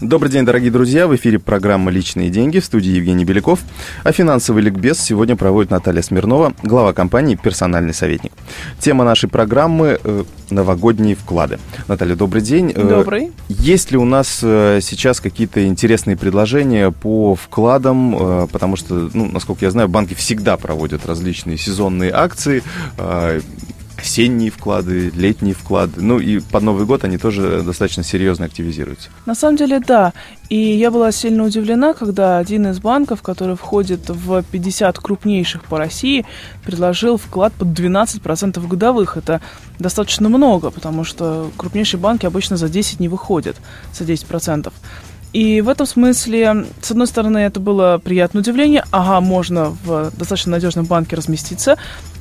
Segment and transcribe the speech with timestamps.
[0.00, 1.06] Добрый день, дорогие друзья.
[1.06, 3.60] В эфире программа «Личные деньги» в студии Евгений Беляков.
[4.02, 8.32] А финансовый ликбез сегодня проводит Наталья Смирнова, глава компании «Персональный советник».
[8.78, 11.58] Тема нашей программы э, «Новогодние вклады».
[11.86, 12.72] Наталья, добрый день.
[12.74, 13.32] Э, добрый.
[13.50, 18.48] Есть ли у нас э, сейчас какие-то интересные предложения по вкладам?
[18.50, 22.62] Потому что, ну, насколько я знаю, банки всегда проводят различные сезонные акции
[24.00, 26.00] осенние вклады, летние вклады.
[26.00, 29.10] Ну и под Новый год они тоже достаточно серьезно активизируются.
[29.26, 30.12] На самом деле, да.
[30.48, 35.78] И я была сильно удивлена, когда один из банков, который входит в 50 крупнейших по
[35.78, 36.24] России,
[36.64, 39.16] предложил вклад под 12% годовых.
[39.16, 39.40] Это
[39.78, 43.56] достаточно много, потому что крупнейшие банки обычно за 10 не выходят,
[43.92, 44.72] за 10%.
[45.32, 48.84] И в этом смысле, с одной стороны, это было приятное удивление.
[48.90, 51.76] Ага, можно в достаточно надежном банке разместиться.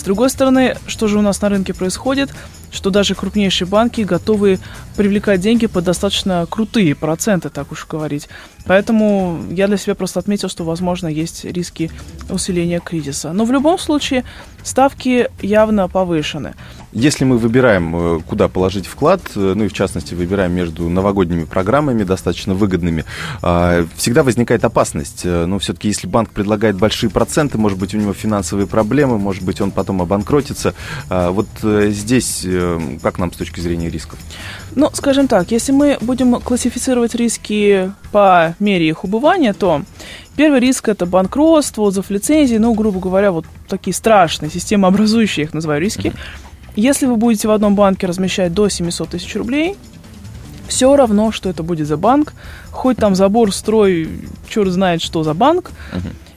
[0.00, 2.30] С другой стороны, что же у нас на рынке происходит?
[2.72, 4.58] Что даже крупнейшие банки готовы
[4.96, 8.26] привлекать деньги под достаточно крутые проценты, так уж говорить.
[8.64, 11.90] Поэтому я для себя просто отметил, что, возможно, есть риски
[12.30, 13.34] усиления кризиса.
[13.34, 14.24] Но в любом случае
[14.62, 16.54] ставки явно повышены.
[16.92, 21.44] Если мы выбираем, э, куда положить вклад, э, ну и в частности выбираем между новогодними
[21.44, 23.04] программами, достаточно выгодными,
[23.42, 25.22] а, всегда возникает опасность.
[25.24, 29.44] Э, ну, все-таки, если банк предлагает большие проценты, может быть, у него финансовые проблемы, может
[29.44, 30.74] быть, он потом обанкротится.
[31.08, 32.46] А, вот здесь
[33.02, 34.18] как нам с точки зрения рисков?
[34.74, 39.82] Ну, скажем так, если мы будем классифицировать риски по мере их убывания, то
[40.36, 45.80] первый риск это банкротство, отзыв лицензии, ну, грубо говоря, вот такие страшные, системообразующие их называю
[45.80, 46.08] риски.
[46.08, 49.76] Mm-hmm если вы будете в одном банке размещать до 700 тысяч рублей,
[50.68, 52.32] все равно, что это будет за банк,
[52.70, 54.08] хоть там забор, строй,
[54.48, 55.72] черт знает, что за банк,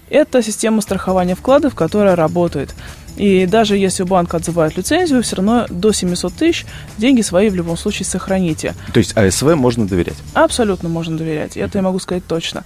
[0.09, 2.73] это система страхования вкладов, которая работает.
[3.16, 6.66] И даже если банк отзывает лицензию, все равно до 700 тысяч
[6.98, 8.73] деньги свои в любом случае сохраните.
[8.92, 10.17] То есть АСВ можно доверять?
[10.33, 12.64] Абсолютно можно доверять, это я могу сказать точно.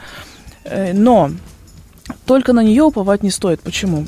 [0.64, 1.32] Э, но
[2.26, 3.60] только на нее уповать не стоит.
[3.60, 4.06] Почему?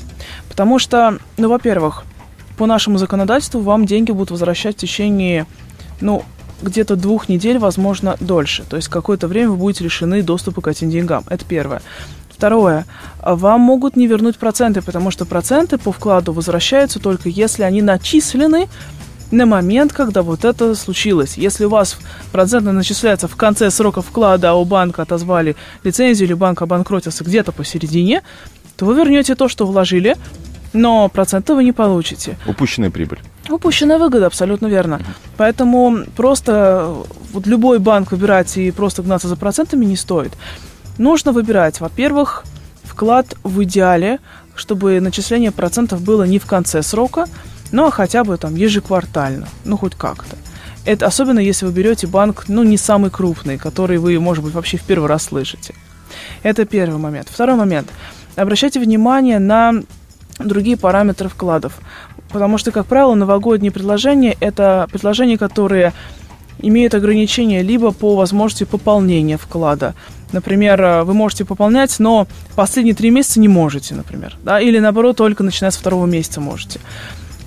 [0.48, 2.04] Потому что, ну, во-первых,
[2.60, 5.46] по нашему законодательству вам деньги будут возвращать в течение,
[6.02, 6.24] ну,
[6.60, 8.64] где-то двух недель, возможно, дольше.
[8.68, 11.24] То есть какое-то время вы будете лишены доступа к этим деньгам.
[11.30, 11.80] Это первое.
[12.28, 12.84] Второе.
[13.22, 18.68] Вам могут не вернуть проценты, потому что проценты по вкладу возвращаются только если они начислены
[19.30, 21.38] на момент, когда вот это случилось.
[21.38, 21.96] Если у вас
[22.30, 27.52] проценты начисляются в конце срока вклада, а у банка отозвали лицензию или банк обанкротился где-то
[27.52, 28.22] посередине,
[28.76, 30.14] то вы вернете то, что вложили,
[30.72, 32.36] но проценты вы не получите.
[32.46, 33.20] Упущенная прибыль.
[33.48, 35.00] Упущенная выгода, абсолютно верно.
[35.36, 36.94] Поэтому просто
[37.32, 40.32] вот любой банк выбирать и просто гнаться за процентами не стоит.
[40.98, 42.44] Нужно выбирать, во-первых,
[42.84, 44.18] вклад в идеале,
[44.54, 47.26] чтобы начисление процентов было не в конце срока,
[47.72, 50.36] но хотя бы там ежеквартально, ну хоть как-то.
[50.84, 54.76] Это особенно если вы берете банк, ну не самый крупный, который вы, может быть, вообще
[54.76, 55.74] в первый раз слышите.
[56.42, 57.28] Это первый момент.
[57.30, 57.88] Второй момент.
[58.36, 59.82] Обращайте внимание на
[60.44, 61.78] другие параметры вкладов.
[62.30, 65.92] Потому что, как правило, новогодние предложения– это предложения, которые
[66.62, 69.94] имеют ограничения либо по возможности пополнения вклада.
[70.32, 74.36] Например, э, вы можете пополнять, но последние три месяца не можете, например.
[74.44, 74.60] Да?
[74.60, 76.80] Или, наоборот, только начиная с второго месяца можете.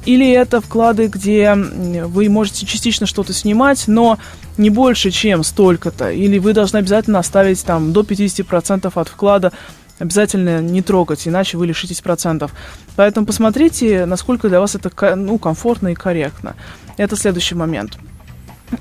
[0.06, 4.18] Или это вклады, где вы можете частично что-то снимать, но
[4.58, 6.12] не больше, чем столько-то.
[6.12, 9.54] Или вы должны обязательно оставить там до 50% от вклада
[10.00, 12.52] обязательно не трогать, иначе вы лишитесь процентов.
[12.96, 16.56] Поэтому посмотрите, насколько для вас это ну, комфортно и корректно.
[16.98, 17.98] Это следующий момент.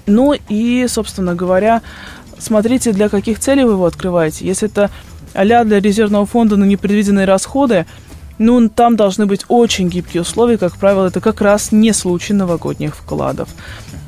[0.07, 1.83] Ну и, собственно говоря,
[2.39, 4.47] смотрите, для каких целей вы его открываете.
[4.47, 4.91] Если это
[5.35, 7.87] а для резервного фонда на непредвиденные расходы,
[8.39, 12.97] ну, там должны быть очень гибкие условия, как правило, это как раз не случай новогодних
[12.97, 13.49] вкладов.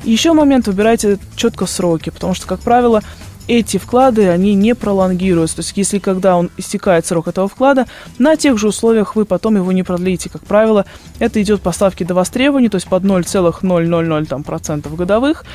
[0.03, 3.01] Еще момент, выбирайте четко сроки, потому что, как правило,
[3.47, 5.57] эти вклады, они не пролонгируются.
[5.57, 7.85] То есть, если когда он истекает срок этого вклада,
[8.17, 10.29] на тех же условиях вы потом его не продлите.
[10.29, 10.85] Как правило,
[11.19, 15.45] это идет по ставке до востребования, то есть под 0,000 там, процентов годовых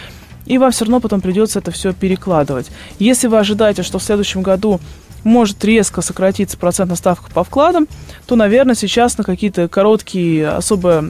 [0.46, 2.70] и вам все равно потом придется это все перекладывать.
[2.98, 4.80] Если вы ожидаете, что в следующем году
[5.22, 7.86] может резко сократиться процентная ставка по вкладам,
[8.26, 11.04] то, наверное, сейчас на какие-то короткие, особо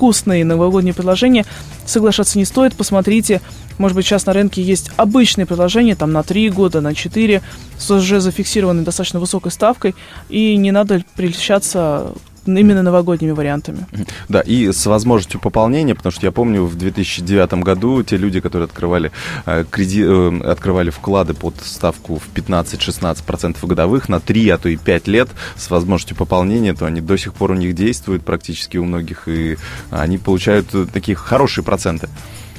[0.00, 1.44] вкусные новогодние предложения
[1.84, 2.74] соглашаться не стоит.
[2.74, 3.42] Посмотрите,
[3.76, 7.42] может быть, сейчас на рынке есть обычные предложения, там на 3 года, на 4,
[7.78, 9.94] с уже зафиксированной достаточно высокой ставкой,
[10.30, 12.14] и не надо прельщаться
[12.58, 13.86] именно новогодними вариантами.
[14.28, 18.66] Да, и с возможностью пополнения, потому что я помню, в 2009 году те люди, которые
[18.66, 19.12] открывали,
[19.46, 20.02] э, креди...
[20.04, 25.28] э, открывали вклады под ставку в 15-16% годовых на 3, а то и 5 лет
[25.56, 29.56] с возможностью пополнения, то они до сих пор у них действуют практически у многих, и
[29.90, 32.08] они получают такие хорошие проценты.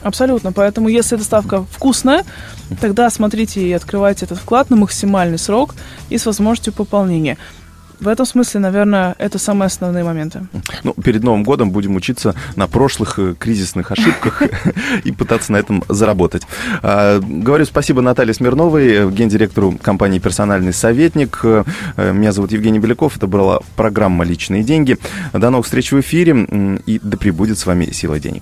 [0.02, 0.52] Абсолютно.
[0.52, 2.26] Поэтому, если эта ставка вкусная,
[2.80, 5.76] тогда смотрите и открывайте этот вклад на максимальный срок
[6.10, 7.38] и с возможностью пополнения.
[8.02, 10.42] В этом смысле, наверное, это самые основные моменты.
[10.84, 14.42] Ну, перед Новым годом будем учиться на прошлых э, кризисных ошибках
[15.04, 16.42] и пытаться на этом заработать.
[16.82, 21.42] А, говорю спасибо Наталье Смирновой, э, гендиректору компании «Персональный советник».
[21.44, 21.64] Э,
[22.12, 23.18] меня зовут Евгений Беляков.
[23.18, 24.98] Это была программа «Личные деньги».
[25.32, 28.42] До новых встреч в эфире и да пребудет с вами сила денег